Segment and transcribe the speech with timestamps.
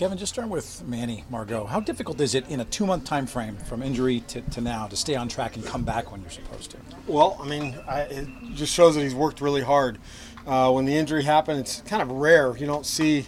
[0.00, 1.66] Kevin, just start with Manny Margot.
[1.66, 4.96] How difficult is it in a two-month time frame from injury to, to now to
[4.96, 6.78] stay on track and come back when you're supposed to?
[7.06, 9.98] Well, I mean, I, it just shows that he's worked really hard.
[10.46, 12.56] Uh, when the injury happened, it's kind of rare.
[12.56, 13.26] You don't see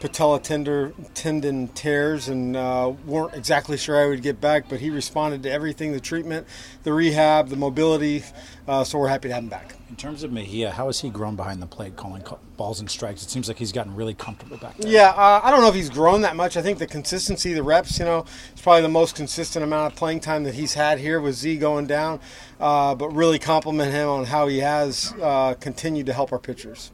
[0.00, 4.90] patella tender, tendon tears and uh, weren't exactly sure I would get back, but he
[4.90, 6.46] responded to everything the treatment,
[6.82, 8.22] the rehab, the mobility.
[8.68, 9.74] Uh, so we're happy to have him back.
[9.88, 12.24] In terms of Mejia, how has he grown behind the plate, calling
[12.56, 13.22] balls and strikes?
[13.22, 14.90] It seems like he's gotten really comfortable back there.
[14.90, 16.56] Yeah, uh, I don't know if he's grown that much.
[16.56, 19.98] I think the consistency, the reps, you know, it's probably the most consistent amount of
[19.98, 22.20] playing time that he's had here with Z going down.
[22.58, 26.90] Uh, but really compliment him on how he has uh, continued to help our pitchers.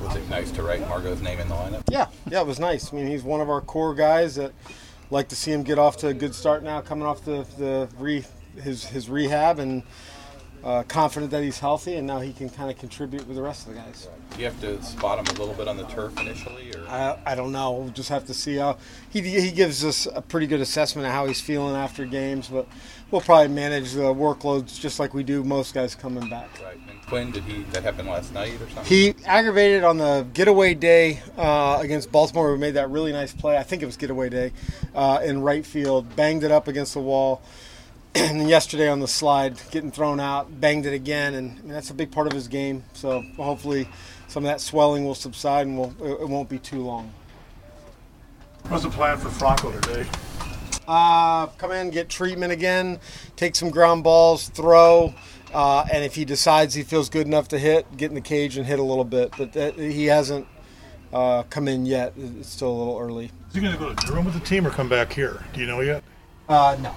[0.00, 1.82] Was it nice to write Margot's name in the lineup?
[1.90, 2.92] Yeah, yeah, it was nice.
[2.92, 4.52] I mean, he's one of our core guys that
[5.10, 7.88] like to see him get off to a good start now, coming off the the
[7.98, 8.24] re,
[8.62, 9.82] his his rehab and
[10.64, 13.66] uh, confident that he's healthy and now he can kind of contribute with the rest
[13.66, 14.08] of the guys.
[14.32, 17.18] Do you have to spot him a little bit on the turf initially, or I,
[17.24, 17.72] I don't know.
[17.72, 18.76] We'll just have to see how
[19.10, 22.66] he he gives us a pretty good assessment of how he's feeling after games, but
[23.10, 26.48] we'll probably manage the workloads just like we do most guys coming back.
[26.62, 26.78] right?
[26.88, 28.84] And Quinn, did he that happened last night or something?
[28.84, 32.52] He aggravated on the getaway day uh, against Baltimore.
[32.52, 33.56] We made that really nice play.
[33.56, 34.52] I think it was getaway day
[34.94, 36.16] uh, in right field.
[36.16, 37.40] Banged it up against the wall.
[38.16, 41.94] And yesterday on the slide, getting thrown out, banged it again, and, and that's a
[41.94, 42.82] big part of his game.
[42.94, 43.88] So hopefully,
[44.28, 47.12] some of that swelling will subside and will it won't be too long.
[48.68, 50.06] What's the plan for Franco today?
[50.88, 53.00] Uh, come in, get treatment again,
[53.34, 55.14] take some ground balls, throw,
[55.52, 58.56] uh, and if he decides he feels good enough to hit, get in the cage
[58.56, 59.32] and hit a little bit.
[59.36, 60.46] But that, he hasn't
[61.12, 62.12] uh, come in yet.
[62.16, 63.30] It's still a little early.
[63.48, 65.44] Is he going to go to Durham with the team or come back here?
[65.52, 66.02] Do you know yet?
[66.48, 66.94] Uh, no.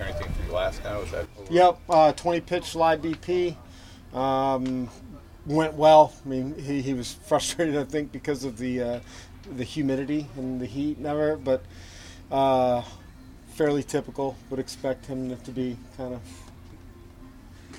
[0.00, 1.04] Anything from Glasnow?
[1.04, 1.52] Is that over?
[1.52, 3.56] Yep, uh, 20 pitch live BP.
[4.12, 4.88] Um,
[5.46, 6.12] went well.
[6.24, 9.00] I mean, he, he was frustrated, I think, because of the uh,
[9.56, 11.62] the humidity and the heat, never, but
[12.30, 12.82] uh,
[13.48, 14.36] fairly typical.
[14.50, 16.20] Would expect him to be kind of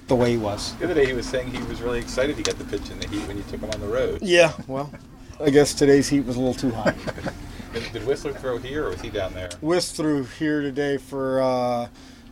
[0.08, 0.76] the way he was.
[0.76, 3.00] The other day he was saying he was really excited to get the pitch in
[3.00, 4.22] the heat when you took him on the road.
[4.22, 4.92] Yeah, well,
[5.40, 6.96] I guess today's heat was a little too hot.
[7.76, 9.50] Did, Whistler throw here or was he down there?
[9.62, 11.88] Whisk through here today for uh,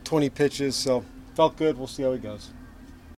[0.06, 1.04] 20 pitches, so
[1.36, 1.78] felt good.
[1.78, 2.50] We'll see how he goes.